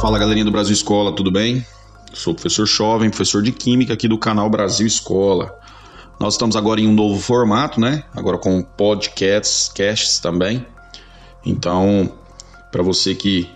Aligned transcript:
Fala 0.00 0.16
galerinha 0.16 0.44
do 0.44 0.52
Brasil 0.52 0.72
Escola, 0.72 1.12
tudo 1.12 1.28
bem? 1.28 1.66
Sou 2.14 2.32
o 2.32 2.36
professor 2.36 2.64
Jovem, 2.66 3.10
professor 3.10 3.42
de 3.42 3.50
Química 3.50 3.94
aqui 3.94 4.06
do 4.06 4.16
canal 4.16 4.48
Brasil 4.48 4.86
Escola. 4.86 5.58
Nós 6.20 6.34
estamos 6.34 6.54
agora 6.54 6.80
em 6.80 6.86
um 6.86 6.92
novo 6.92 7.20
formato, 7.20 7.80
né? 7.80 8.04
Agora 8.14 8.38
com 8.38 8.62
podcasts, 8.62 9.68
casts 9.74 10.20
também. 10.20 10.64
Então, 11.44 12.12
para 12.70 12.80
você 12.80 13.12
que 13.12 13.50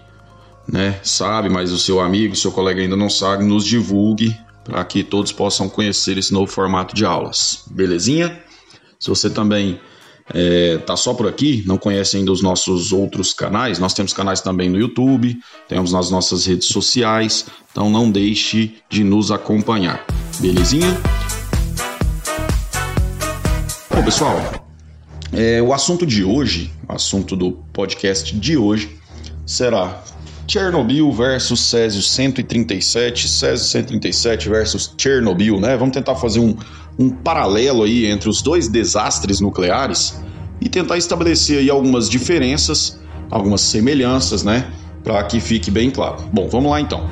né, 0.66 0.98
sabe, 1.04 1.48
mas 1.48 1.70
o 1.70 1.78
seu 1.78 2.00
amigo, 2.00 2.34
seu 2.34 2.50
colega 2.50 2.82
ainda 2.82 2.96
não 2.96 3.08
sabe, 3.08 3.44
nos 3.44 3.64
divulgue 3.64 4.36
para 4.64 4.84
que 4.84 5.04
todos 5.04 5.30
possam 5.30 5.68
conhecer 5.68 6.18
esse 6.18 6.32
novo 6.32 6.50
formato 6.50 6.92
de 6.92 7.04
aulas. 7.04 7.62
Belezinha? 7.70 8.42
Se 8.98 9.08
você 9.08 9.30
também 9.30 9.80
é, 10.32 10.78
tá 10.78 10.96
só 10.96 11.14
por 11.14 11.26
aqui, 11.26 11.62
não 11.66 11.76
conhece 11.78 12.16
ainda 12.16 12.30
os 12.30 12.42
nossos 12.42 12.92
outros 12.92 13.32
canais, 13.32 13.78
nós 13.78 13.94
temos 13.94 14.12
canais 14.12 14.40
também 14.40 14.68
no 14.68 14.78
YouTube, 14.78 15.38
temos 15.68 15.92
nas 15.92 16.10
nossas 16.10 16.46
redes 16.46 16.68
sociais, 16.68 17.46
então 17.70 17.90
não 17.90 18.10
deixe 18.10 18.76
de 18.88 19.02
nos 19.02 19.30
acompanhar. 19.30 20.04
Belezinha? 20.38 20.96
Bom, 23.90 24.02
pessoal, 24.04 24.38
é, 25.32 25.60
o 25.62 25.72
assunto 25.72 26.06
de 26.06 26.24
hoje, 26.24 26.70
o 26.88 26.92
assunto 26.92 27.34
do 27.34 27.52
podcast 27.72 28.36
de 28.36 28.56
hoje, 28.56 28.96
será 29.46 30.02
Chernobyl 30.46 31.10
versus 31.12 31.60
Césio 31.60 32.02
137, 32.02 33.28
Césio 33.28 33.64
137 33.64 34.48
versus 34.48 34.94
Chernobyl, 34.98 35.60
né? 35.60 35.76
Vamos 35.76 35.94
tentar 35.94 36.16
fazer 36.16 36.40
um, 36.40 36.56
um 36.98 37.10
paralelo 37.10 37.82
aí 37.82 38.06
entre 38.06 38.28
os 38.28 38.42
dois 38.42 38.68
desastres 38.68 39.40
nucleares 39.40 40.20
e 40.60 40.68
tentar 40.68 40.98
estabelecer 40.98 41.58
aí 41.58 41.70
algumas 41.70 42.08
diferenças, 42.08 43.00
algumas 43.30 43.62
semelhanças, 43.62 44.42
né? 44.42 44.70
Para 45.02 45.22
que 45.24 45.40
fique 45.40 45.70
bem 45.70 45.90
claro. 45.90 46.22
Bom, 46.32 46.48
vamos 46.48 46.70
lá 46.70 46.80
então. 46.80 47.08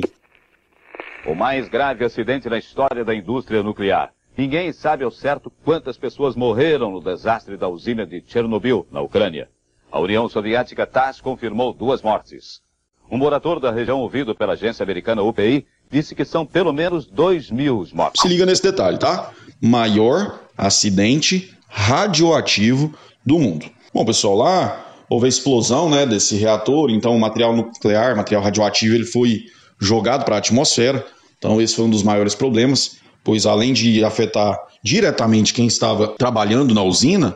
O 1.26 1.34
mais 1.34 1.68
grave 1.68 2.06
acidente 2.06 2.48
na 2.48 2.58
história 2.58 3.04
da 3.04 3.16
indústria 3.16 3.64
nuclear. 3.64 4.14
Ninguém 4.38 4.72
sabe 4.72 5.04
ao 5.04 5.12
certo 5.12 5.52
quantas 5.64 5.98
pessoas 5.98 6.36
morreram 6.36 6.92
no 6.92 7.02
desastre 7.02 7.58
da 7.58 7.68
usina 7.68 8.06
de 8.06 8.24
Chernobyl, 8.28 8.86
na 8.92 9.02
Ucrânia. 9.02 9.50
A 9.92 10.00
União 10.00 10.28
Soviética 10.28 10.86
TASS 10.86 11.22
confirmou 11.22 11.74
duas 11.74 12.02
mortes. 12.02 12.62
Um 13.10 13.18
morador 13.18 13.60
da 13.60 13.72
região 13.72 14.00
ouvido 14.00 14.36
pela 14.36 14.54
agência 14.54 14.84
americana 14.84 15.22
UPI 15.22 15.66
disse 15.92 16.16
que 16.16 16.26
são 16.26 16.46
pelo 16.46 16.74
menos 16.74 17.06
2 17.06 17.52
mil 17.52 17.86
mortos. 17.94 18.22
Se 18.22 18.28
liga 18.28 18.46
nesse 18.46 18.64
detalhe, 18.64 18.98
tá? 18.98 19.32
Maior 19.62 20.40
acidente 20.58 21.54
radioativo 21.68 22.94
do 23.26 23.38
mundo. 23.38 23.66
Bom, 23.94 24.04
pessoal, 24.04 24.36
lá 24.36 24.86
houve 25.10 25.28
a 25.28 25.30
explosão 25.30 25.90
né, 25.90 26.06
desse 26.06 26.36
reator, 26.36 26.90
então 26.90 27.16
o 27.16 27.20
material 27.20 27.56
nuclear, 27.56 28.16
material 28.16 28.42
radioativo, 28.42 28.96
ele 28.96 29.06
foi 29.06 29.44
jogado 29.80 30.26
para 30.26 30.36
a 30.36 30.40
atmosfera. 30.40 31.06
Então 31.38 31.62
esse 31.62 31.76
foi 31.76 31.86
um 31.86 31.90
dos 31.90 32.02
maiores 32.02 32.34
problemas 32.34 33.00
pois 33.26 33.48
além 33.48 33.74
de 33.74 34.06
afetar 34.06 34.58
diretamente 34.82 35.52
quem 35.52 35.66
estava 35.66 36.08
trabalhando 36.08 36.74
na 36.76 36.84
usina, 36.84 37.36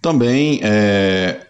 também 0.00 0.60
é, 0.62 1.40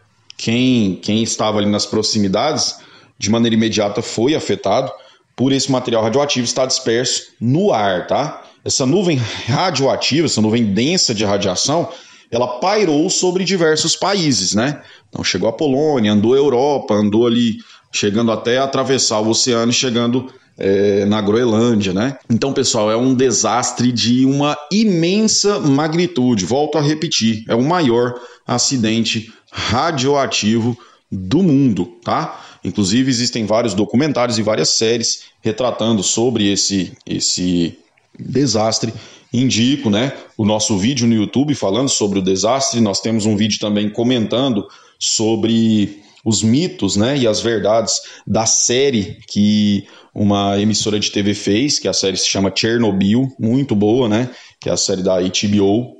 quem, 0.42 0.96
quem 0.96 1.22
estava 1.22 1.58
ali 1.58 1.70
nas 1.70 1.86
proximidades, 1.86 2.80
de 3.16 3.30
maneira 3.30 3.54
imediata, 3.54 4.02
foi 4.02 4.34
afetado 4.34 4.90
por 5.36 5.52
esse 5.52 5.70
material 5.70 6.02
radioativo 6.02 6.44
estar 6.44 6.66
disperso 6.66 7.28
no 7.40 7.72
ar, 7.72 8.08
tá? 8.08 8.42
Essa 8.64 8.84
nuvem 8.84 9.16
radioativa, 9.46 10.26
essa 10.26 10.40
nuvem 10.40 10.64
densa 10.64 11.14
de 11.14 11.24
radiação, 11.24 11.88
ela 12.28 12.58
pairou 12.58 13.08
sobre 13.08 13.44
diversos 13.44 13.94
países, 13.94 14.52
né? 14.52 14.82
Então 15.08 15.22
chegou 15.22 15.48
a 15.48 15.52
Polônia, 15.52 16.10
andou 16.10 16.34
a 16.34 16.38
Europa, 16.38 16.92
andou 16.92 17.24
ali, 17.24 17.58
chegando 17.92 18.32
até 18.32 18.58
atravessar 18.58 19.20
o 19.20 19.28
oceano 19.28 19.70
e 19.70 19.74
chegando 19.74 20.26
é, 20.62 21.04
na 21.06 21.20
Groenlândia, 21.20 21.92
né? 21.92 22.16
Então, 22.30 22.52
pessoal, 22.52 22.88
é 22.88 22.96
um 22.96 23.14
desastre 23.14 23.90
de 23.90 24.24
uma 24.24 24.56
imensa 24.70 25.58
magnitude. 25.58 26.46
Volto 26.46 26.78
a 26.78 26.80
repetir, 26.80 27.44
é 27.48 27.54
o 27.54 27.64
maior 27.64 28.14
acidente 28.46 29.32
radioativo 29.50 30.78
do 31.10 31.42
mundo, 31.42 31.84
tá? 32.04 32.40
Inclusive 32.64 33.10
existem 33.10 33.44
vários 33.44 33.74
documentários 33.74 34.38
e 34.38 34.42
várias 34.42 34.68
séries 34.68 35.24
retratando 35.40 36.00
sobre 36.00 36.50
esse 36.50 36.92
esse 37.04 37.76
desastre. 38.16 38.94
Indico, 39.34 39.88
né, 39.88 40.12
o 40.36 40.44
nosso 40.44 40.76
vídeo 40.76 41.06
no 41.06 41.14
YouTube 41.14 41.54
falando 41.54 41.88
sobre 41.88 42.18
o 42.18 42.22
desastre. 42.22 42.82
Nós 42.82 43.00
temos 43.00 43.24
um 43.24 43.34
vídeo 43.34 43.58
também 43.58 43.88
comentando 43.88 44.68
sobre 44.98 46.02
os 46.24 46.42
mitos 46.42 46.96
né, 46.96 47.16
e 47.18 47.26
as 47.26 47.40
verdades 47.40 48.00
da 48.26 48.46
série 48.46 49.18
que 49.28 49.86
uma 50.14 50.58
emissora 50.60 51.00
de 51.00 51.10
TV 51.10 51.34
fez, 51.34 51.78
que 51.78 51.88
a 51.88 51.92
série 51.92 52.16
se 52.16 52.28
chama 52.28 52.52
Chernobyl, 52.54 53.28
muito 53.38 53.74
boa, 53.74 54.08
né? 54.08 54.30
Que 54.60 54.68
é 54.68 54.72
a 54.72 54.76
série 54.76 55.02
da 55.02 55.16
HBO. 55.20 55.96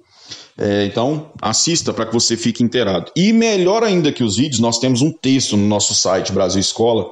É, 0.58 0.84
então, 0.84 1.32
assista 1.40 1.94
para 1.94 2.04
que 2.04 2.12
você 2.12 2.36
fique 2.36 2.62
inteirado. 2.62 3.10
E 3.16 3.32
melhor 3.32 3.82
ainda 3.82 4.12
que 4.12 4.22
os 4.22 4.36
vídeos, 4.36 4.60
nós 4.60 4.78
temos 4.78 5.00
um 5.00 5.10
texto 5.10 5.56
no 5.56 5.66
nosso 5.66 5.94
site 5.94 6.30
Brasil 6.30 6.60
Escola, 6.60 7.06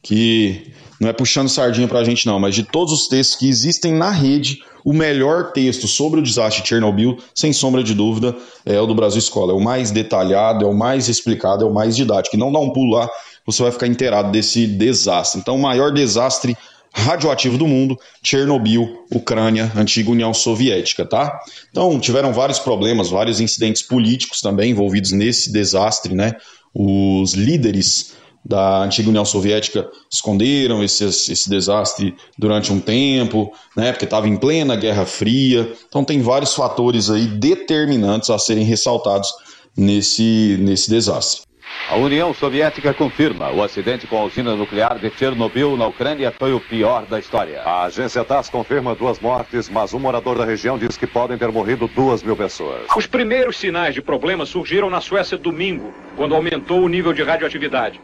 que 0.00 0.72
não 1.00 1.08
é 1.08 1.12
puxando 1.12 1.48
sardinha 1.48 1.88
para 1.88 1.98
a 1.98 2.04
gente 2.04 2.24
não, 2.24 2.38
mas 2.38 2.54
de 2.54 2.62
todos 2.62 2.92
os 2.92 3.08
textos 3.08 3.36
que 3.36 3.48
existem 3.48 3.92
na 3.92 4.10
rede, 4.10 4.58
o 4.84 4.92
melhor 4.92 5.52
texto 5.52 5.88
sobre 5.88 6.20
o 6.20 6.22
desastre 6.22 6.62
de 6.62 6.68
Chernobyl, 6.68 7.16
sem 7.34 7.52
sombra 7.52 7.82
de 7.82 7.94
dúvida, 7.94 8.36
é 8.66 8.78
o 8.78 8.86
do 8.86 8.94
Brasil 8.94 9.18
Escola. 9.18 9.52
É 9.52 9.56
o 9.56 9.60
mais 9.60 9.90
detalhado, 9.90 10.64
é 10.64 10.68
o 10.68 10.74
mais 10.74 11.08
explicado, 11.08 11.64
é 11.64 11.66
o 11.66 11.72
mais 11.72 11.96
didático. 11.96 12.36
E 12.36 12.38
não 12.38 12.52
dá 12.52 12.58
um 12.58 12.70
pulo 12.70 12.96
lá, 12.96 13.08
você 13.46 13.62
vai 13.62 13.72
ficar 13.72 13.86
inteirado 13.86 14.30
desse 14.30 14.66
desastre. 14.66 15.40
Então, 15.40 15.56
o 15.56 15.62
maior 15.62 15.90
desastre 15.90 16.54
radioativo 16.92 17.58
do 17.58 17.66
mundo, 17.66 17.98
Chernobyl, 18.22 19.04
Ucrânia, 19.10 19.72
antiga 19.74 20.10
União 20.10 20.32
Soviética, 20.32 21.04
tá? 21.04 21.40
Então, 21.70 21.98
tiveram 21.98 22.32
vários 22.32 22.58
problemas, 22.58 23.08
vários 23.08 23.40
incidentes 23.40 23.82
políticos 23.82 24.40
também 24.40 24.70
envolvidos 24.70 25.10
nesse 25.10 25.50
desastre, 25.50 26.14
né? 26.14 26.34
Os 26.72 27.32
líderes 27.32 28.12
da 28.44 28.82
antiga 28.82 29.08
União 29.08 29.24
Soviética 29.24 29.88
esconderam 30.12 30.82
esse, 30.82 31.04
esse 31.04 31.48
desastre 31.48 32.14
durante 32.36 32.72
um 32.72 32.80
tempo, 32.80 33.52
né, 33.76 33.92
porque 33.92 34.04
estava 34.04 34.28
em 34.28 34.36
plena 34.36 34.76
Guerra 34.76 35.06
Fria. 35.06 35.72
Então 35.88 36.04
tem 36.04 36.20
vários 36.20 36.54
fatores 36.54 37.08
aí 37.08 37.26
determinantes 37.26 38.28
a 38.28 38.38
serem 38.38 38.64
ressaltados 38.64 39.32
nesse, 39.76 40.58
nesse 40.60 40.90
desastre. 40.90 41.42
A 41.90 41.96
União 41.96 42.32
Soviética 42.32 42.94
confirma 42.94 43.50
o 43.50 43.62
acidente 43.62 44.06
com 44.06 44.16
a 44.16 44.24
usina 44.24 44.56
nuclear 44.56 44.98
de 44.98 45.10
Chernobyl 45.10 45.76
na 45.76 45.86
Ucrânia 45.86 46.32
foi 46.38 46.52
o 46.54 46.60
pior 46.60 47.04
da 47.04 47.18
história. 47.18 47.60
A 47.62 47.84
agência 47.84 48.24
TASS 48.24 48.48
confirma 48.48 48.94
duas 48.94 49.20
mortes, 49.20 49.68
mas 49.68 49.92
um 49.92 49.98
morador 49.98 50.38
da 50.38 50.46
região 50.46 50.78
diz 50.78 50.96
que 50.96 51.06
podem 51.06 51.36
ter 51.36 51.50
morrido 51.52 51.86
duas 51.88 52.22
mil 52.22 52.36
pessoas. 52.36 52.86
Os 52.96 53.06
primeiros 53.06 53.58
sinais 53.58 53.94
de 53.94 54.00
problema 54.00 54.46
surgiram 54.46 54.88
na 54.88 55.00
Suécia 55.00 55.36
domingo, 55.36 55.92
quando 56.16 56.34
aumentou 56.34 56.80
o 56.80 56.88
nível 56.88 57.12
de 57.12 57.22
radioatividade. 57.22 58.00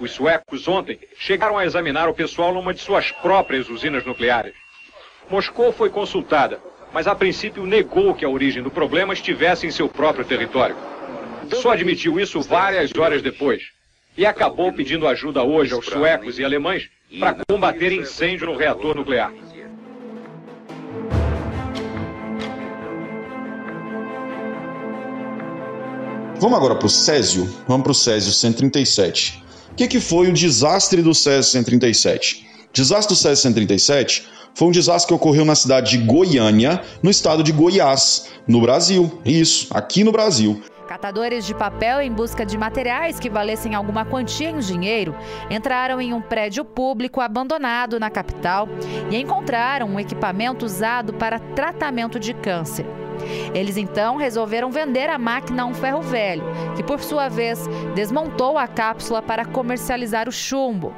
Os 0.00 0.12
suecos 0.12 0.68
ontem 0.68 0.98
chegaram 1.18 1.58
a 1.58 1.64
examinar 1.64 2.08
o 2.08 2.14
pessoal 2.14 2.54
numa 2.54 2.72
de 2.72 2.80
suas 2.80 3.10
próprias 3.10 3.68
usinas 3.68 4.04
nucleares. 4.04 4.54
Moscou 5.28 5.72
foi 5.72 5.90
consultada, 5.90 6.60
mas 6.92 7.08
a 7.08 7.14
princípio 7.14 7.66
negou 7.66 8.14
que 8.14 8.24
a 8.24 8.28
origem 8.28 8.62
do 8.62 8.70
problema 8.70 9.12
estivesse 9.12 9.66
em 9.66 9.70
seu 9.70 9.88
próprio 9.88 10.24
território. 10.24 10.76
Só 11.60 11.72
admitiu 11.72 12.20
isso 12.20 12.40
várias 12.40 12.90
horas 12.96 13.22
depois. 13.22 13.76
e 14.16 14.26
acabou 14.26 14.72
pedindo 14.72 15.06
ajuda 15.06 15.44
hoje 15.44 15.72
aos 15.72 15.86
suecos 15.86 16.40
e 16.40 16.44
alemães 16.44 16.90
para 17.20 17.36
combater 17.48 17.92
incêndio 17.92 18.46
no 18.46 18.56
reator 18.56 18.96
nuclear. 18.96 19.32
Vamos 26.40 26.58
agora 26.58 26.74
para 26.74 26.86
o 26.86 26.90
Césio. 26.90 27.44
Vamos 27.68 27.84
para 27.84 27.92
o 27.92 27.94
Césio 27.94 28.32
137. 28.32 29.47
O 29.72 29.74
que, 29.74 29.86
que 29.86 30.00
foi 30.00 30.28
o 30.28 30.32
desastre 30.32 31.02
do 31.02 31.14
Césio 31.14 31.50
137? 31.50 32.46
O 32.68 32.72
desastre 32.72 33.14
do 33.14 33.18
Césio 33.18 33.42
137 33.42 34.26
foi 34.54 34.68
um 34.68 34.72
desastre 34.72 35.08
que 35.08 35.14
ocorreu 35.14 35.44
na 35.44 35.54
cidade 35.54 35.92
de 35.92 35.98
Goiânia, 35.98 36.82
no 37.02 37.10
estado 37.10 37.42
de 37.42 37.52
Goiás, 37.52 38.28
no 38.46 38.60
Brasil. 38.60 39.20
Isso, 39.24 39.68
aqui 39.70 40.02
no 40.02 40.10
Brasil. 40.10 40.60
Catadores 40.88 41.46
de 41.46 41.54
papel 41.54 42.00
em 42.00 42.10
busca 42.10 42.46
de 42.46 42.56
materiais 42.56 43.20
que 43.20 43.28
valessem 43.28 43.74
alguma 43.74 44.04
quantia 44.04 44.48
em 44.48 44.58
dinheiro 44.58 45.14
entraram 45.50 46.00
em 46.00 46.12
um 46.14 46.20
prédio 46.20 46.64
público 46.64 47.20
abandonado 47.20 48.00
na 48.00 48.10
capital 48.10 48.66
e 49.10 49.16
encontraram 49.16 49.86
um 49.86 50.00
equipamento 50.00 50.64
usado 50.64 51.12
para 51.12 51.38
tratamento 51.38 52.18
de 52.18 52.32
câncer. 52.32 52.86
Eles 53.54 53.76
então 53.76 54.16
resolveram 54.16 54.70
vender 54.70 55.08
a 55.08 55.18
máquina 55.18 55.62
a 55.62 55.66
um 55.66 55.74
ferro 55.74 56.02
velho, 56.02 56.44
que 56.76 56.82
por 56.82 57.00
sua 57.00 57.28
vez 57.28 57.66
desmontou 57.94 58.58
a 58.58 58.66
cápsula 58.66 59.22
para 59.22 59.44
comercializar 59.44 60.28
o 60.28 60.32
chumbo. 60.32 60.92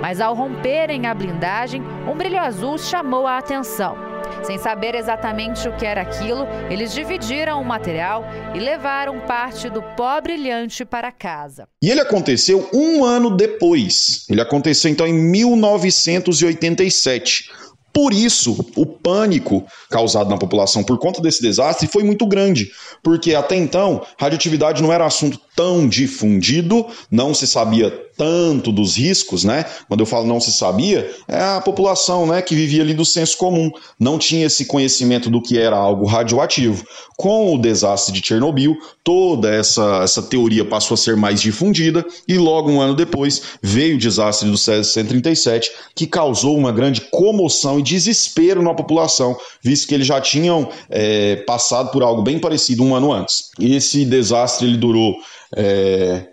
Mas 0.00 0.20
ao 0.20 0.34
romperem 0.34 1.06
a 1.06 1.14
blindagem, 1.14 1.82
um 2.10 2.16
brilho 2.16 2.38
azul 2.38 2.78
chamou 2.78 3.26
a 3.26 3.38
atenção. 3.38 4.08
Sem 4.42 4.58
saber 4.58 4.94
exatamente 4.94 5.68
o 5.68 5.76
que 5.76 5.84
era 5.84 6.00
aquilo, 6.00 6.46
eles 6.70 6.92
dividiram 6.92 7.60
o 7.60 7.64
material 7.64 8.24
e 8.54 8.58
levaram 8.58 9.20
parte 9.20 9.68
do 9.68 9.82
pó 9.82 10.20
brilhante 10.20 10.84
para 10.84 11.10
casa. 11.10 11.66
E 11.82 11.90
ele 11.90 12.00
aconteceu 12.00 12.68
um 12.72 13.04
ano 13.04 13.36
depois. 13.36 14.26
Ele 14.28 14.40
aconteceu 14.40 14.90
então 14.90 15.06
em 15.06 15.12
1987. 15.12 17.50
Por 17.92 18.12
isso, 18.12 18.64
o 18.76 18.86
pânico 18.86 19.66
causado 19.90 20.30
na 20.30 20.36
população 20.36 20.84
por 20.84 20.98
conta 20.98 21.20
desse 21.20 21.42
desastre 21.42 21.88
foi 21.88 22.02
muito 22.02 22.26
grande, 22.26 22.70
porque 23.02 23.34
até 23.34 23.56
então 23.56 24.04
radioatividade 24.18 24.82
não 24.82 24.92
era 24.92 25.06
assunto 25.06 25.40
tão 25.56 25.88
difundido, 25.88 26.86
não 27.10 27.34
se 27.34 27.46
sabia 27.46 27.90
tanto 28.18 28.72
dos 28.72 28.96
riscos, 28.96 29.44
né? 29.44 29.64
Quando 29.86 30.00
eu 30.00 30.06
falo 30.06 30.26
não 30.26 30.40
se 30.40 30.52
sabia, 30.52 31.08
é 31.28 31.40
a 31.40 31.60
população, 31.60 32.26
né, 32.26 32.42
que 32.42 32.54
vivia 32.54 32.82
ali 32.82 32.92
do 32.92 33.04
senso 33.04 33.38
comum, 33.38 33.70
não 33.98 34.18
tinha 34.18 34.46
esse 34.46 34.64
conhecimento 34.64 35.30
do 35.30 35.40
que 35.40 35.56
era 35.56 35.76
algo 35.76 36.04
radioativo. 36.04 36.84
Com 37.16 37.54
o 37.54 37.58
desastre 37.58 38.12
de 38.12 38.26
Chernobyl, 38.26 38.76
toda 39.04 39.48
essa, 39.48 40.00
essa 40.02 40.22
teoria 40.22 40.64
passou 40.64 40.94
a 40.94 40.98
ser 40.98 41.16
mais 41.16 41.40
difundida 41.40 42.04
e 42.26 42.36
logo 42.36 42.70
um 42.70 42.80
ano 42.80 42.94
depois 42.94 43.42
veio 43.62 43.96
o 43.96 43.98
desastre 43.98 44.50
do 44.50 44.58
Césio 44.58 44.84
137, 44.84 45.70
que 45.94 46.06
causou 46.06 46.56
uma 46.56 46.72
grande 46.72 47.02
comoção 47.12 47.78
e 47.78 47.82
desespero 47.82 48.62
na 48.62 48.74
população, 48.74 49.36
visto 49.62 49.86
que 49.86 49.94
eles 49.94 50.06
já 50.06 50.20
tinham 50.20 50.68
é, 50.90 51.36
passado 51.36 51.90
por 51.90 52.02
algo 52.02 52.22
bem 52.22 52.38
parecido 52.38 52.82
um 52.82 52.94
ano 52.94 53.12
antes. 53.12 53.50
Esse 53.60 54.04
desastre 54.04 54.66
ele 54.66 54.76
durou 54.76 55.16
é, 55.54 56.26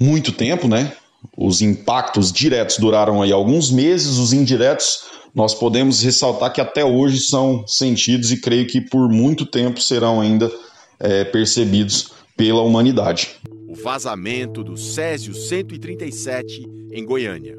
muito 0.00 0.32
tempo, 0.32 0.68
né? 0.68 0.92
Os 1.36 1.60
impactos 1.60 2.32
diretos 2.32 2.78
duraram 2.78 3.22
aí 3.22 3.32
alguns 3.32 3.70
meses, 3.70 4.18
os 4.18 4.32
indiretos 4.32 5.08
nós 5.34 5.54
podemos 5.54 6.02
ressaltar 6.02 6.52
que 6.52 6.60
até 6.60 6.84
hoje 6.84 7.20
são 7.20 7.64
sentidos 7.66 8.30
e 8.32 8.40
creio 8.40 8.66
que 8.66 8.80
por 8.80 9.08
muito 9.08 9.46
tempo 9.46 9.80
serão 9.80 10.20
ainda 10.20 10.50
é, 10.98 11.22
percebidos 11.24 12.10
pela 12.36 12.60
humanidade. 12.62 13.36
O 13.68 13.74
vazamento 13.74 14.64
do 14.64 14.76
Césio 14.76 15.32
137 15.34 16.66
em 16.92 17.04
Goiânia. 17.04 17.56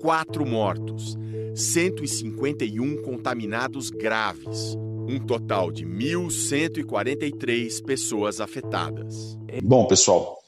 Quatro 0.00 0.46
mortos, 0.46 1.18
151 1.54 3.02
contaminados 3.02 3.90
graves, 3.90 4.74
um 5.06 5.18
total 5.18 5.70
de 5.70 5.84
1.143 5.84 7.84
pessoas 7.84 8.40
afetadas. 8.40 9.36
Bom, 9.62 9.86
pessoal, 9.86 10.38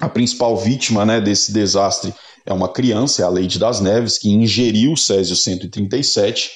a 0.00 0.08
principal 0.08 0.56
vítima 0.56 1.04
né, 1.04 1.20
desse 1.20 1.52
desastre 1.52 2.14
é 2.46 2.52
uma 2.52 2.68
criança, 2.68 3.22
é 3.22 3.24
a 3.24 3.28
Leide 3.28 3.58
das 3.58 3.80
Neves, 3.80 4.18
que 4.18 4.30
ingeriu 4.30 4.92
o 4.92 4.96
Césio 4.96 5.36
137. 5.36 6.50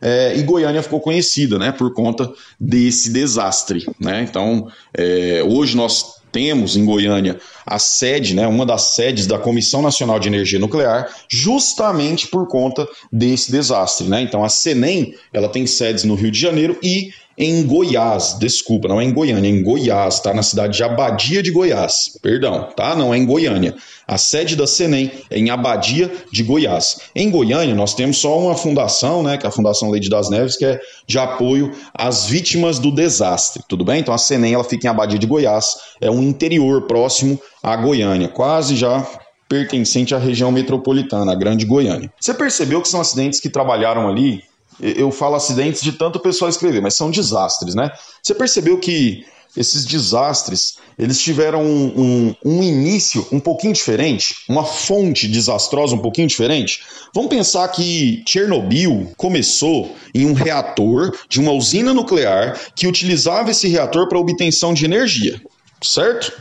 É, 0.00 0.36
e 0.36 0.42
Goiânia 0.42 0.82
ficou 0.82 1.00
conhecida 1.00 1.58
né, 1.58 1.72
por 1.72 1.92
conta 1.92 2.30
desse 2.60 3.10
desastre. 3.10 3.86
Né? 3.98 4.22
Então, 4.22 4.68
é, 4.96 5.42
hoje 5.42 5.76
nós 5.76 6.14
temos 6.30 6.76
em 6.76 6.84
Goiânia 6.84 7.38
a 7.64 7.78
sede, 7.78 8.34
né, 8.34 8.46
uma 8.46 8.66
das 8.66 8.94
sedes 8.94 9.26
da 9.26 9.38
Comissão 9.38 9.80
Nacional 9.80 10.18
de 10.18 10.28
Energia 10.28 10.58
Nuclear, 10.58 11.08
justamente 11.30 12.26
por 12.26 12.48
conta 12.48 12.86
desse 13.10 13.52
desastre. 13.52 14.08
Né? 14.08 14.20
Então, 14.22 14.44
a 14.44 14.48
CENEM 14.48 15.14
ela 15.32 15.48
tem 15.48 15.66
sedes 15.66 16.04
no 16.04 16.14
Rio 16.14 16.30
de 16.30 16.38
Janeiro 16.40 16.76
e 16.82 17.12
em 17.36 17.66
Goiás, 17.66 18.36
desculpa, 18.38 18.86
não 18.86 19.00
é 19.00 19.04
em 19.04 19.12
Goiânia, 19.12 19.48
é 19.48 19.52
em 19.52 19.62
Goiás, 19.62 20.20
tá? 20.20 20.32
Na 20.32 20.42
cidade 20.42 20.76
de 20.76 20.84
Abadia 20.84 21.42
de 21.42 21.50
Goiás, 21.50 22.18
perdão, 22.22 22.68
tá? 22.76 22.94
Não 22.94 23.12
é 23.12 23.18
em 23.18 23.26
Goiânia. 23.26 23.74
A 24.06 24.18
sede 24.18 24.54
da 24.54 24.66
Senem 24.66 25.10
é 25.30 25.38
em 25.38 25.50
Abadia 25.50 26.12
de 26.30 26.42
Goiás. 26.42 27.00
Em 27.14 27.30
Goiânia, 27.30 27.74
nós 27.74 27.94
temos 27.94 28.18
só 28.18 28.38
uma 28.38 28.54
fundação, 28.54 29.22
né, 29.22 29.36
que 29.36 29.46
é 29.46 29.48
a 29.48 29.52
Fundação 29.52 29.90
Leide 29.90 30.08
das 30.08 30.30
Neves, 30.30 30.56
que 30.56 30.64
é 30.64 30.80
de 31.06 31.18
apoio 31.18 31.72
às 31.92 32.26
vítimas 32.26 32.78
do 32.78 32.92
desastre, 32.92 33.62
tudo 33.68 33.84
bem? 33.84 34.00
Então 34.00 34.14
a 34.14 34.18
Senem 34.18 34.54
ela 34.54 34.64
fica 34.64 34.86
em 34.86 34.90
Abadia 34.90 35.18
de 35.18 35.26
Goiás, 35.26 35.66
é 36.00 36.10
um 36.10 36.22
interior 36.22 36.82
próximo 36.82 37.40
a 37.62 37.74
Goiânia, 37.76 38.28
quase 38.28 38.76
já 38.76 39.04
pertencente 39.48 40.14
à 40.14 40.18
região 40.18 40.50
metropolitana, 40.50 41.32
a 41.32 41.34
Grande 41.34 41.64
Goiânia. 41.64 42.12
Você 42.20 42.34
percebeu 42.34 42.80
que 42.80 42.88
são 42.88 43.00
acidentes 43.00 43.40
que 43.40 43.48
trabalharam 43.48 44.08
ali 44.08 44.42
eu 44.80 45.10
falo 45.10 45.36
acidentes 45.36 45.82
de 45.82 45.92
tanto 45.92 46.18
pessoal 46.20 46.48
escrever, 46.48 46.82
mas 46.82 46.94
são 46.94 47.10
desastres, 47.10 47.74
né? 47.74 47.90
Você 48.22 48.34
percebeu 48.34 48.78
que 48.78 49.24
esses 49.56 49.84
desastres 49.84 50.76
eles 50.98 51.20
tiveram 51.20 51.62
um, 51.62 51.86
um, 51.96 52.34
um, 52.44 52.62
início 52.62 53.26
um 53.32 53.40
pouquinho 53.40 53.72
diferente, 53.72 54.36
uma 54.48 54.64
fonte 54.64 55.28
desastrosa 55.28 55.94
um 55.94 55.98
pouquinho 55.98 56.28
diferente. 56.28 56.80
Vamos 57.14 57.30
pensar 57.30 57.68
que 57.68 58.22
Chernobyl 58.26 59.12
começou 59.16 59.94
em 60.14 60.26
um 60.26 60.32
reator 60.32 61.16
de 61.28 61.40
uma 61.40 61.52
usina 61.52 61.92
nuclear 61.92 62.58
que 62.74 62.86
utilizava 62.86 63.50
esse 63.50 63.68
reator 63.68 64.08
para 64.08 64.18
obtenção 64.18 64.74
de 64.74 64.84
energia, 64.84 65.40
certo? 65.82 66.32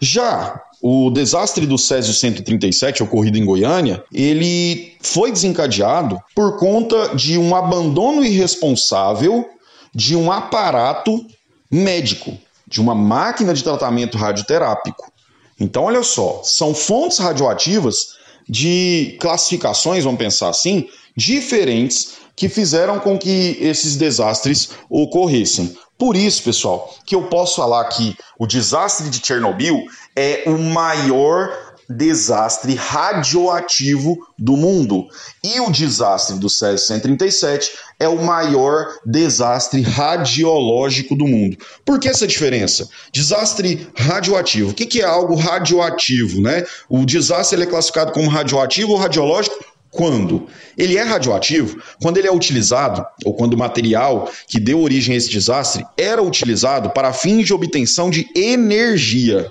Já 0.00 0.62
o 0.80 1.10
desastre 1.10 1.66
do 1.66 1.76
Césio 1.76 2.14
137, 2.14 3.02
ocorrido 3.02 3.38
em 3.38 3.44
Goiânia, 3.44 4.02
ele 4.12 4.96
foi 5.00 5.32
desencadeado 5.32 6.18
por 6.34 6.58
conta 6.58 7.14
de 7.16 7.36
um 7.36 7.54
abandono 7.54 8.24
irresponsável 8.24 9.48
de 9.94 10.14
um 10.14 10.30
aparato 10.30 11.26
médico, 11.70 12.36
de 12.66 12.80
uma 12.80 12.94
máquina 12.94 13.52
de 13.52 13.64
tratamento 13.64 14.16
radioterápico. 14.16 15.10
Então, 15.58 15.84
olha 15.84 16.02
só, 16.02 16.42
são 16.44 16.72
fontes 16.74 17.18
radioativas 17.18 18.18
de 18.48 19.16
classificações, 19.20 20.04
vamos 20.04 20.18
pensar 20.18 20.48
assim, 20.48 20.88
diferentes 21.16 22.12
que 22.36 22.48
fizeram 22.48 23.00
com 23.00 23.18
que 23.18 23.58
esses 23.60 23.96
desastres 23.96 24.70
ocorressem. 24.88 25.76
Por 25.98 26.16
isso, 26.16 26.44
pessoal, 26.44 26.94
que 27.04 27.14
eu 27.14 27.24
posso 27.24 27.56
falar 27.56 27.84
que 27.86 28.16
o 28.38 28.46
desastre 28.46 29.10
de 29.10 29.24
Chernobyl 29.24 29.84
é 30.14 30.44
o 30.46 30.56
maior 30.56 31.52
desastre 31.88 32.74
radioativo 32.74 34.18
do 34.38 34.56
mundo. 34.56 35.08
E 35.42 35.58
o 35.60 35.70
desastre 35.70 36.38
do 36.38 36.48
Césio 36.48 36.86
137 36.86 37.70
é 37.98 38.06
o 38.06 38.22
maior 38.22 38.86
desastre 39.04 39.80
radiológico 39.80 41.16
do 41.16 41.26
mundo. 41.26 41.56
Por 41.84 41.98
que 41.98 42.08
essa 42.08 42.26
diferença? 42.26 42.88
Desastre 43.12 43.88
radioativo. 43.96 44.70
O 44.70 44.74
que 44.74 45.00
é 45.00 45.04
algo 45.04 45.34
radioativo? 45.34 46.40
Né? 46.42 46.64
O 46.88 47.04
desastre 47.04 47.62
é 47.62 47.66
classificado 47.66 48.12
como 48.12 48.28
radioativo 48.28 48.92
ou 48.92 48.98
radiológico 48.98 49.56
quando? 49.90 50.46
Ele 50.76 50.96
é 50.96 51.02
radioativo 51.02 51.80
quando 52.00 52.18
ele 52.18 52.28
é 52.28 52.32
utilizado, 52.32 53.04
ou 53.24 53.34
quando 53.34 53.54
o 53.54 53.58
material 53.58 54.30
que 54.46 54.60
deu 54.60 54.80
origem 54.80 55.14
a 55.14 55.18
esse 55.18 55.30
desastre 55.30 55.84
era 55.96 56.22
utilizado 56.22 56.90
para 56.90 57.12
fins 57.12 57.46
de 57.46 57.54
obtenção 57.54 58.10
de 58.10 58.28
energia. 58.34 59.48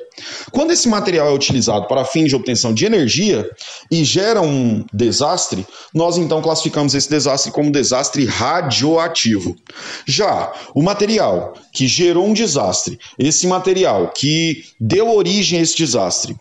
Quando 0.52 0.72
esse 0.72 0.88
material 0.88 1.28
é 1.28 1.34
utilizado 1.34 1.88
para 1.88 2.06
fins 2.06 2.30
de 2.30 2.36
obtenção 2.36 2.74
de 2.74 2.86
energia 2.86 3.50
e 3.92 4.04
gera 4.04 4.42
um 4.42 4.86
desastre, 4.94 5.66
nós 5.94 6.18
então 6.18 6.42
classificamos 6.42 6.96
esse 6.96 7.10
desastre 7.10 7.52
como 7.52 7.72
desastre 7.72 8.26
radioativo. 8.26 9.56
Já 10.06 10.52
o 10.74 10.82
material 10.82 11.54
que 11.72 11.88
gerou 11.88 12.26
um 12.26 12.34
desastre, 12.34 13.00
esse 13.20 13.46
material 13.48 14.12
que 14.16 14.64
deu 14.80 15.14
origem 15.14 15.60
a 15.60 15.62
esse 15.62 15.76
desastre, 15.76 16.36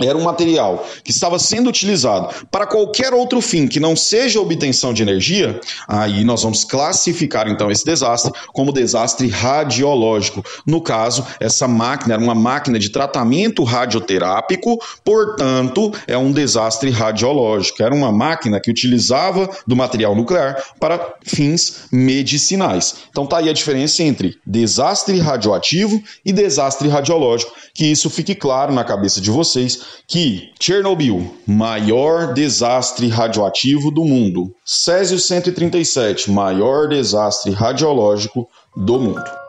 era 0.00 0.16
um 0.16 0.22
material 0.22 0.86
que 1.04 1.10
estava 1.10 1.38
sendo 1.38 1.68
utilizado 1.68 2.46
para 2.50 2.66
qualquer 2.66 3.12
outro 3.12 3.42
fim 3.42 3.68
que 3.68 3.78
não 3.78 3.94
seja 3.94 4.40
obtenção 4.40 4.94
de 4.94 5.02
energia, 5.02 5.60
aí 5.86 6.24
nós 6.24 6.42
vamos 6.42 6.64
classificar 6.64 7.46
então 7.46 7.70
esse 7.70 7.84
desastre 7.84 8.32
como 8.54 8.72
desastre 8.72 9.28
radiológico. 9.28 10.42
No 10.66 10.80
caso, 10.80 11.26
essa 11.38 11.68
máquina 11.68 12.14
era 12.14 12.22
uma 12.22 12.34
máquina 12.34 12.78
de 12.78 12.88
tratamento 12.88 13.64
radioterápico, 13.64 14.78
portanto, 15.04 15.92
é 16.06 16.16
um 16.16 16.32
desastre 16.32 16.90
radiológico. 16.90 17.82
Era 17.82 17.94
uma 17.94 18.10
máquina 18.10 18.60
que 18.60 18.70
utilizava 18.70 19.48
do 19.66 19.76
material 19.76 20.14
nuclear 20.14 20.56
para 20.80 21.14
fins 21.22 21.84
medicinais. 21.92 22.94
Então 23.10 23.26
tá 23.26 23.38
aí 23.38 23.48
a 23.48 23.52
diferença 23.52 24.02
entre 24.02 24.38
desastre 24.46 25.18
radioativo 25.18 26.02
e 26.24 26.32
desastre 26.32 26.88
radiológico, 26.88 27.52
que 27.74 27.84
isso 27.84 28.08
fique 28.08 28.34
claro 28.34 28.72
na 28.72 28.84
cabeça 28.84 29.20
de 29.20 29.30
vocês 29.30 29.81
que 30.06 30.50
Chernobyl, 30.58 31.30
maior 31.46 32.32
desastre 32.34 33.08
radioativo 33.08 33.90
do 33.90 34.04
mundo, 34.04 34.54
Césio 34.64 35.18
137, 35.18 36.30
maior 36.30 36.88
desastre 36.88 37.52
radiológico 37.52 38.48
do 38.76 38.98
mundo. 38.98 39.41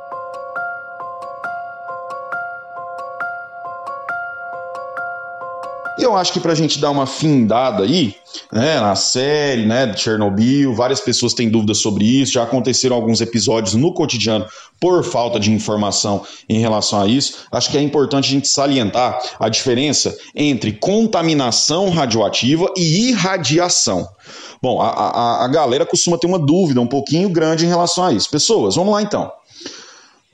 Eu 6.04 6.16
acho 6.16 6.34
que 6.34 6.40
para 6.40 6.52
a 6.52 6.56
gente 6.56 6.80
dar 6.80 6.92
uma 6.92 7.06
findada 7.06 7.84
aí, 7.84 8.16
né, 8.52 8.80
na 8.80 8.96
série, 8.96 9.66
né, 9.66 9.86
de 9.86 10.00
Chernobyl, 10.00 10.74
várias 10.74 11.00
pessoas 11.00 11.34
têm 11.34 11.50
dúvidas 11.50 11.80
sobre 11.80 12.04
isso, 12.04 12.34
já 12.34 12.44
aconteceram 12.44 12.96
alguns 12.96 13.22
episódios 13.22 13.74
no 13.76 13.94
cotidiano 13.94 14.46
por 14.80 15.04
falta 15.04 15.40
de 15.40 15.52
informação 15.52 16.26
em 16.50 16.60
relação 16.60 17.02
a 17.02 17.08
isso. 17.08 17.46
Acho 17.52 17.72
que 17.72 17.78
é 17.78 17.82
importante 17.82 18.28
a 18.28 18.32
gente 18.32 18.48
salientar 18.48 19.20
a 19.40 19.50
diferença 19.50 20.16
entre 20.36 20.74
contaminação 20.74 21.90
radioativa 21.90 22.72
e 22.76 23.10
irradiação. 23.10 24.08
Bom, 24.62 24.82
a, 24.82 24.90
a, 24.90 25.46
a 25.46 25.48
galera 25.48 25.86
costuma 25.86 26.18
ter 26.18 26.28
uma 26.28 26.40
dúvida 26.40 26.82
um 26.82 26.88
pouquinho 26.88 27.30
grande 27.30 27.66
em 27.66 27.70
relação 27.70 28.06
a 28.06 28.14
isso. 28.14 28.30
Pessoas, 28.30 28.76
vamos 28.76 28.94
lá 28.94 29.02
então. 29.02 29.32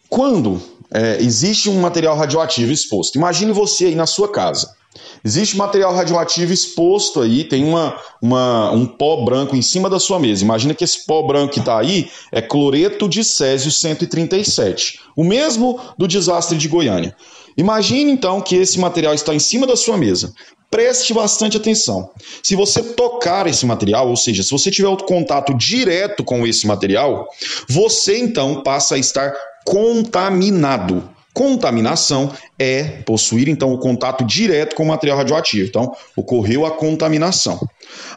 Quando 0.10 0.62
é, 0.92 1.18
existe 1.20 1.70
um 1.70 1.80
material 1.80 2.16
radioativo 2.16 2.72
exposto, 2.72 3.16
imagine 3.16 3.52
você 3.52 3.86
aí 3.86 3.96
na 3.96 4.08
sua 4.08 4.32
casa. 4.32 4.79
Existe 5.24 5.56
material 5.56 5.94
radioativo 5.94 6.52
exposto 6.52 7.22
aí, 7.22 7.44
tem 7.44 7.64
uma, 7.64 7.96
uma, 8.22 8.72
um 8.72 8.86
pó 8.86 9.24
branco 9.24 9.56
em 9.56 9.62
cima 9.62 9.90
da 9.90 10.00
sua 10.00 10.20
mesa. 10.20 10.44
Imagina 10.44 10.74
que 10.74 10.84
esse 10.84 11.06
pó 11.06 11.22
branco 11.22 11.54
que 11.54 11.60
está 11.60 11.78
aí 11.78 12.10
é 12.32 12.42
cloreto 12.42 13.08
de 13.08 13.24
césio 13.24 13.72
137, 13.72 15.00
o 15.16 15.24
mesmo 15.24 15.80
do 15.98 16.08
desastre 16.08 16.58
de 16.58 16.68
Goiânia. 16.68 17.16
Imagine 17.56 18.12
então 18.12 18.42
que 18.42 18.56
esse 18.56 18.80
material 18.80 19.14
está 19.14 19.34
em 19.34 19.40
cima 19.40 19.68
da 19.68 19.76
sua 19.76 19.98
mesa. 19.98 20.34
Preste 20.72 21.14
bastante 21.14 21.58
atenção. 21.58 22.12
Se 22.44 22.56
você 22.56 22.82
tocar 22.82 23.48
esse 23.48 23.66
material, 23.66 24.08
ou 24.08 24.16
seja, 24.16 24.44
se 24.44 24.52
você 24.52 24.70
tiver 24.70 24.88
o 24.88 24.98
contato 24.98 25.54
direto 25.54 26.24
com 26.24 26.46
esse 26.46 26.68
material, 26.68 27.28
você 27.68 28.18
então 28.18 28.62
passa 28.62 28.96
a 28.96 29.00
estar 29.00 29.34
contaminado. 29.66 31.10
Contaminação 31.34 32.34
é 32.58 32.84
possuir 33.06 33.48
então 33.48 33.72
o 33.74 33.78
contato 33.78 34.24
direto 34.26 34.76
com 34.76 34.84
o 34.84 34.88
material 34.88 35.18
radioativo. 35.18 35.68
Então, 35.68 35.96
ocorreu 36.16 36.66
a 36.66 36.72
contaminação. 36.72 37.60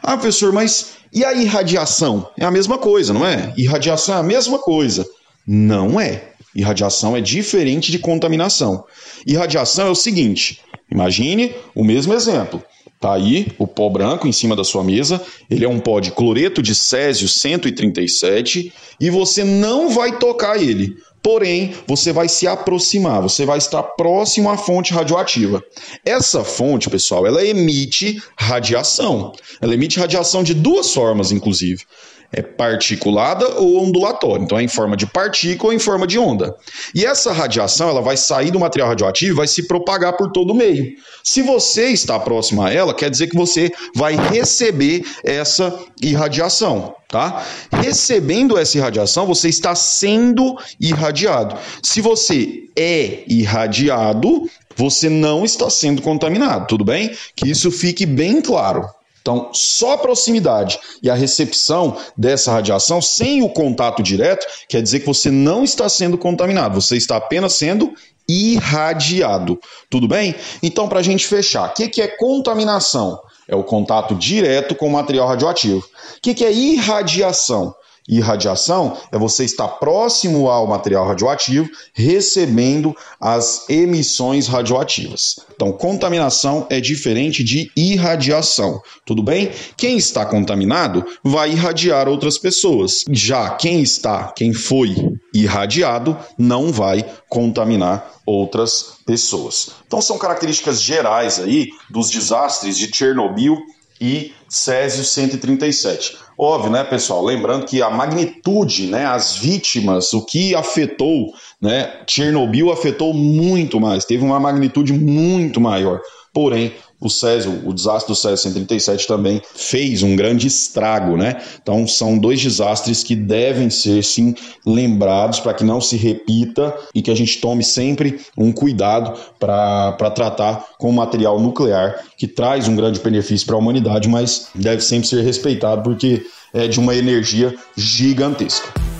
Ah, 0.01 0.17
professor, 0.17 0.51
mas 0.51 0.93
e 1.13 1.23
a 1.23 1.33
irradiação? 1.33 2.27
É 2.37 2.43
a 2.43 2.51
mesma 2.51 2.77
coisa, 2.77 3.13
não 3.13 3.25
é? 3.25 3.53
Irradiação 3.55 4.15
é 4.15 4.19
a 4.19 4.23
mesma 4.23 4.57
coisa. 4.57 5.07
Não 5.45 5.99
é. 5.99 6.29
Irradiação 6.55 7.15
é 7.15 7.21
diferente 7.21 7.91
de 7.91 7.99
contaminação. 7.99 8.83
Irradiação 9.25 9.87
é 9.87 9.89
o 9.91 9.95
seguinte: 9.95 10.61
imagine 10.91 11.55
o 11.75 11.83
mesmo 11.83 12.13
exemplo. 12.13 12.63
Tá 12.99 13.15
aí 13.15 13.51
o 13.59 13.67
pó 13.67 13.89
branco 13.89 14.27
em 14.27 14.31
cima 14.31 14.55
da 14.55 14.63
sua 14.63 14.83
mesa, 14.83 15.21
ele 15.49 15.65
é 15.65 15.67
um 15.67 15.79
pó 15.79 15.99
de 15.99 16.11
cloreto 16.11 16.61
de 16.61 16.73
césio 16.73 17.27
137 17.27 18.71
e 18.99 19.09
você 19.09 19.43
não 19.43 19.89
vai 19.89 20.17
tocar 20.17 20.61
ele. 20.61 20.95
Porém, 21.23 21.73
você 21.87 22.11
vai 22.11 22.27
se 22.27 22.45
aproximar, 22.45 23.21
você 23.21 23.45
vai 23.45 23.57
estar 23.57 23.81
próximo 23.81 24.49
à 24.49 24.57
fonte 24.57 24.93
radioativa. 24.93 25.63
Essa 26.05 26.43
fonte, 26.43 26.89
pessoal, 26.89 27.25
ela 27.25 27.45
emite 27.45 28.21
radiação. 28.37 29.31
Ela 29.61 29.73
emite 29.73 29.99
radiação 29.99 30.43
de 30.43 30.53
duas 30.53 30.93
formas, 30.93 31.31
inclusive 31.31 31.85
é 32.33 32.41
particulada 32.41 33.47
ou 33.59 33.83
ondulatória. 33.83 34.43
Então 34.43 34.57
é 34.57 34.63
em 34.63 34.67
forma 34.67 34.97
de 34.97 35.05
partícula 35.05 35.71
ou 35.71 35.75
em 35.75 35.79
forma 35.79 36.07
de 36.07 36.17
onda. 36.17 36.55
E 36.93 37.05
essa 37.05 37.31
radiação 37.31 37.89
ela 37.89 38.01
vai 38.01 38.17
sair 38.17 38.49
do 38.49 38.59
material 38.59 38.89
radioativo 38.89 39.31
e 39.31 39.35
vai 39.35 39.47
se 39.47 39.67
propagar 39.67 40.17
por 40.17 40.31
todo 40.31 40.51
o 40.51 40.55
meio. 40.55 40.95
Se 41.23 41.43
você 41.43 41.89
está 41.89 42.19
próximo 42.19 42.63
a 42.63 42.73
ela, 42.73 42.93
quer 42.93 43.09
dizer 43.09 43.27
que 43.27 43.37
você 43.37 43.71
vai 43.95 44.15
receber 44.15 45.05
essa 45.23 45.79
irradiação. 46.01 46.95
Tá? 47.07 47.45
Recebendo 47.71 48.57
essa 48.57 48.75
irradiação, 48.75 49.27
você 49.27 49.47
está 49.47 49.75
sendo 49.75 50.57
irradiado. 50.81 51.55
Se 51.83 52.01
você 52.01 52.63
é 52.75 53.23
irradiado, 53.27 54.49
você 54.75 55.09
não 55.09 55.45
está 55.45 55.69
sendo 55.69 56.01
contaminado, 56.01 56.65
tudo 56.65 56.83
bem? 56.83 57.15
Que 57.35 57.51
isso 57.51 57.69
fique 57.69 58.03
bem 58.07 58.41
claro. 58.41 58.89
Então, 59.23 59.51
só 59.53 59.93
a 59.93 59.97
proximidade 59.97 60.77
e 61.01 61.09
a 61.09 61.15
recepção 61.15 61.95
dessa 62.15 62.51
radiação, 62.51 63.01
sem 63.01 63.41
o 63.41 63.47
contato 63.47 64.03
direto, 64.03 64.45
quer 64.67 64.81
dizer 64.81 64.99
que 64.99 65.05
você 65.05 65.31
não 65.31 65.63
está 65.63 65.87
sendo 65.87 66.17
contaminado, 66.17 66.79
você 66.79 66.97
está 66.97 67.15
apenas 67.15 67.53
sendo 67.53 67.93
irradiado. 68.27 69.57
Tudo 69.89 70.09
bem? 70.09 70.35
Então, 70.61 70.89
para 70.89 70.99
a 70.99 71.03
gente 71.03 71.25
fechar, 71.25 71.69
o 71.69 71.73
que, 71.73 71.87
que 71.87 72.01
é 72.01 72.07
contaminação? 72.07 73.17
É 73.47 73.55
o 73.55 73.63
contato 73.63 74.13
direto 74.13 74.75
com 74.75 74.87
o 74.87 74.91
material 74.91 75.27
radioativo. 75.27 75.79
O 75.79 76.21
que, 76.21 76.33
que 76.33 76.43
é 76.43 76.51
irradiação? 76.51 77.73
Irradiação 78.07 78.97
é 79.11 79.17
você 79.17 79.45
estar 79.45 79.67
próximo 79.67 80.49
ao 80.49 80.67
material 80.67 81.07
radioativo, 81.07 81.69
recebendo 81.93 82.95
as 83.19 83.69
emissões 83.69 84.47
radioativas. 84.47 85.39
Então, 85.55 85.71
contaminação 85.71 86.67
é 86.69 86.81
diferente 86.81 87.43
de 87.43 87.71
irradiação, 87.75 88.81
tudo 89.05 89.23
bem? 89.23 89.51
Quem 89.77 89.97
está 89.97 90.25
contaminado 90.25 91.05
vai 91.23 91.51
irradiar 91.51 92.09
outras 92.09 92.37
pessoas. 92.37 93.05
Já 93.09 93.51
quem 93.51 93.81
está, 93.81 94.33
quem 94.35 94.53
foi 94.53 94.95
irradiado, 95.33 96.17
não 96.37 96.71
vai 96.71 97.05
contaminar 97.29 98.11
outras 98.25 98.97
pessoas. 99.05 99.71
Então, 99.87 100.01
são 100.01 100.17
características 100.17 100.81
gerais 100.81 101.39
aí 101.39 101.69
dos 101.89 102.09
desastres 102.09 102.77
de 102.77 102.93
Chernobyl 102.93 103.57
e 104.03 104.33
Césio 104.49 105.05
137. 105.05 106.17
Óbvio, 106.37 106.69
né, 106.69 106.83
pessoal? 106.83 107.23
Lembrando 107.23 107.65
que 107.65 107.81
a 107.81 107.89
magnitude, 107.89 108.87
né, 108.87 109.05
as 109.05 109.37
vítimas, 109.37 110.11
o 110.11 110.25
que 110.25 110.53
afetou, 110.53 111.33
né, 111.61 112.01
Chernobyl 112.05 112.69
afetou 112.69 113.13
muito 113.13 113.79
mais, 113.79 114.03
teve 114.03 114.25
uma 114.25 114.41
magnitude 114.41 114.91
muito 114.91 115.61
maior. 115.61 116.01
Porém, 116.33 116.73
o 117.03 117.09
Césio, 117.09 117.61
o 117.65 117.73
desastre 117.73 118.13
do 118.13 118.15
Césio 118.15 118.37
137 118.37 119.05
também 119.05 119.41
fez 119.53 120.01
um 120.01 120.15
grande 120.15 120.47
estrago, 120.47 121.17
né? 121.17 121.41
Então 121.61 121.85
são 121.85 122.17
dois 122.17 122.41
desastres 122.41 123.03
que 123.03 123.13
devem 123.13 123.69
ser 123.69 124.01
sim 124.03 124.33
lembrados 124.65 125.41
para 125.41 125.53
que 125.53 125.65
não 125.65 125.81
se 125.81 125.97
repita 125.97 126.73
e 126.95 127.01
que 127.01 127.11
a 127.11 127.15
gente 127.15 127.41
tome 127.41 127.63
sempre 127.63 128.21
um 128.37 128.53
cuidado 128.53 129.19
para 129.37 130.11
tratar 130.15 130.65
com 130.77 130.91
material 130.93 131.39
nuclear 131.39 132.05
que 132.17 132.27
traz 132.27 132.69
um 132.69 132.75
grande 132.75 133.01
benefício 133.01 133.45
para 133.45 133.55
a 133.55 133.59
humanidade, 133.59 134.07
mas 134.07 134.47
deve 134.55 134.81
sempre 134.81 135.07
ser 135.07 135.21
respeitado 135.23 135.83
porque 135.83 136.25
é 136.53 136.67
de 136.67 136.79
uma 136.79 136.95
energia 136.95 137.53
gigantesca. 137.75 138.92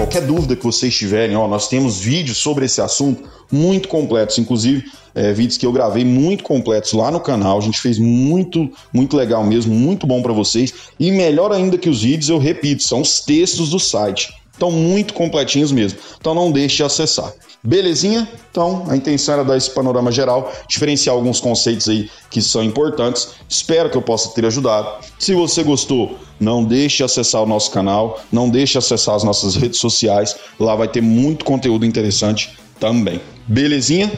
Qualquer 0.00 0.22
dúvida 0.22 0.56
que 0.56 0.64
vocês 0.64 0.96
tiverem, 0.96 1.36
ó, 1.36 1.46
nós 1.46 1.68
temos 1.68 2.00
vídeos 2.00 2.38
sobre 2.38 2.64
esse 2.64 2.80
assunto 2.80 3.22
muito 3.52 3.86
completos, 3.86 4.38
inclusive 4.38 4.90
é, 5.14 5.30
vídeos 5.34 5.58
que 5.58 5.66
eu 5.66 5.72
gravei 5.72 6.06
muito 6.06 6.42
completos 6.42 6.94
lá 6.94 7.10
no 7.10 7.20
canal. 7.20 7.58
A 7.58 7.60
gente 7.60 7.78
fez 7.78 7.98
muito, 7.98 8.72
muito 8.94 9.14
legal 9.14 9.44
mesmo, 9.44 9.74
muito 9.74 10.06
bom 10.06 10.22
para 10.22 10.32
vocês. 10.32 10.72
E 10.98 11.12
melhor 11.12 11.52
ainda 11.52 11.76
que 11.76 11.90
os 11.90 12.00
vídeos, 12.00 12.30
eu 12.30 12.38
repito, 12.38 12.82
são 12.82 13.02
os 13.02 13.20
textos 13.20 13.68
do 13.68 13.78
site. 13.78 14.32
Estão 14.60 14.70
muito 14.70 15.14
completinhos 15.14 15.72
mesmo. 15.72 15.98
Então 16.20 16.34
não 16.34 16.52
deixe 16.52 16.76
de 16.76 16.82
acessar. 16.82 17.32
Belezinha? 17.64 18.28
Então, 18.50 18.84
a 18.90 18.94
intenção 18.94 19.32
era 19.32 19.42
dar 19.42 19.56
esse 19.56 19.70
panorama 19.70 20.12
geral, 20.12 20.52
diferenciar 20.68 21.16
alguns 21.16 21.40
conceitos 21.40 21.88
aí 21.88 22.10
que 22.30 22.42
são 22.42 22.62
importantes. 22.62 23.28
Espero 23.48 23.88
que 23.88 23.96
eu 23.96 24.02
possa 24.02 24.28
ter 24.34 24.44
ajudado. 24.44 25.02
Se 25.18 25.34
você 25.34 25.62
gostou, 25.62 26.18
não 26.38 26.62
deixe 26.62 26.98
de 26.98 27.04
acessar 27.04 27.42
o 27.42 27.46
nosso 27.46 27.70
canal, 27.70 28.20
não 28.30 28.50
deixe 28.50 28.72
de 28.72 28.78
acessar 28.78 29.14
as 29.14 29.24
nossas 29.24 29.56
redes 29.56 29.80
sociais. 29.80 30.36
Lá 30.58 30.76
vai 30.76 30.88
ter 30.88 31.00
muito 31.00 31.42
conteúdo 31.42 31.86
interessante 31.86 32.54
também. 32.78 33.18
Belezinha? 33.46 34.12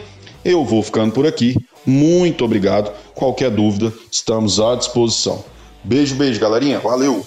Eu 0.44 0.64
vou 0.64 0.82
ficando 0.82 1.12
por 1.12 1.24
aqui. 1.24 1.54
Muito 1.86 2.44
obrigado. 2.44 2.92
Qualquer 3.14 3.52
dúvida, 3.52 3.92
estamos 4.10 4.58
à 4.58 4.74
disposição. 4.74 5.44
Beijo, 5.84 6.16
beijo, 6.16 6.40
galerinha. 6.40 6.80
Valeu! 6.80 7.24